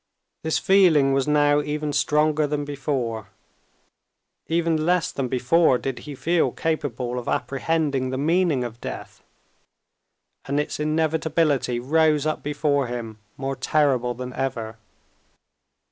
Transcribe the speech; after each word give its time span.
This 0.43 0.57
feeling 0.57 1.13
was 1.13 1.27
now 1.27 1.61
even 1.61 1.93
stronger 1.93 2.47
than 2.47 2.65
before; 2.65 3.27
even 4.47 4.83
less 4.83 5.11
than 5.11 5.27
before 5.27 5.77
did 5.77 5.99
he 6.09 6.15
feel 6.15 6.51
capable 6.51 7.19
of 7.19 7.27
apprehending 7.27 8.09
the 8.09 8.17
meaning 8.17 8.63
of 8.63 8.81
death, 8.81 9.21
and 10.45 10.59
its 10.59 10.79
inevitability 10.79 11.79
rose 11.79 12.25
up 12.25 12.41
before 12.41 12.87
him 12.87 13.19
more 13.37 13.55
terrible 13.55 14.15
than 14.15 14.33
ever. 14.33 14.79